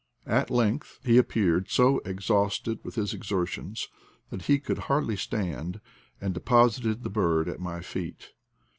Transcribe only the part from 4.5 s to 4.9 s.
could